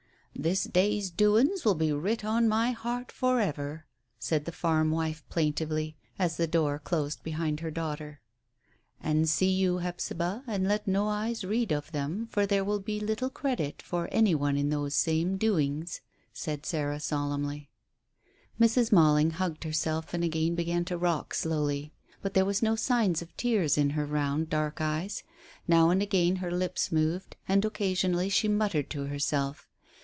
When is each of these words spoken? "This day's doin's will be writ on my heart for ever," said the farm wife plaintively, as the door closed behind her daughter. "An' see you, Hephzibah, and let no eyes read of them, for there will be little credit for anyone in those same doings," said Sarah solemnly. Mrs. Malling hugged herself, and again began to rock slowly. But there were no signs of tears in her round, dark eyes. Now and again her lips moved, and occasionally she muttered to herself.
"This 0.33 0.63
day's 0.63 1.11
doin's 1.11 1.63
will 1.65 1.75
be 1.75 1.91
writ 1.93 2.25
on 2.25 2.47
my 2.49 2.71
heart 2.71 3.11
for 3.11 3.39
ever," 3.39 3.85
said 4.17 4.45
the 4.45 4.51
farm 4.51 4.89
wife 4.89 5.23
plaintively, 5.29 5.97
as 6.17 6.37
the 6.37 6.47
door 6.47 6.79
closed 6.79 7.21
behind 7.21 7.59
her 7.59 7.69
daughter. 7.69 8.21
"An' 9.01 9.27
see 9.27 9.51
you, 9.51 9.79
Hephzibah, 9.79 10.43
and 10.47 10.67
let 10.67 10.87
no 10.87 11.07
eyes 11.09 11.43
read 11.43 11.71
of 11.71 11.91
them, 11.91 12.25
for 12.31 12.47
there 12.47 12.63
will 12.63 12.79
be 12.79 12.99
little 12.99 13.29
credit 13.29 13.83
for 13.83 14.09
anyone 14.11 14.57
in 14.57 14.69
those 14.69 14.95
same 14.95 15.37
doings," 15.37 16.01
said 16.33 16.65
Sarah 16.65 16.99
solemnly. 17.01 17.69
Mrs. 18.59 18.91
Malling 18.91 19.31
hugged 19.31 19.63
herself, 19.63 20.11
and 20.11 20.23
again 20.23 20.55
began 20.55 20.83
to 20.85 20.97
rock 20.97 21.35
slowly. 21.35 21.93
But 22.23 22.33
there 22.33 22.45
were 22.45 22.55
no 22.63 22.75
signs 22.75 23.21
of 23.21 23.35
tears 23.37 23.77
in 23.77 23.91
her 23.91 24.07
round, 24.07 24.49
dark 24.49 24.79
eyes. 24.81 25.21
Now 25.67 25.91
and 25.91 26.01
again 26.01 26.37
her 26.37 26.49
lips 26.51 26.91
moved, 26.91 27.35
and 27.47 27.63
occasionally 27.63 28.29
she 28.29 28.47
muttered 28.47 28.89
to 28.91 29.05
herself. 29.05 29.67